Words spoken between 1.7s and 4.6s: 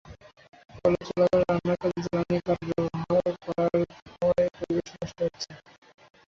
কাজে জ্বালানি কাঠ ব্যবহার করায় ধোঁয়ায়